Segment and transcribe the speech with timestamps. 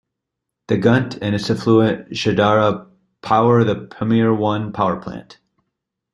[0.65, 2.87] The Gunt, and its affluent Shahdara,
[3.21, 5.37] power the Pamir I power plant.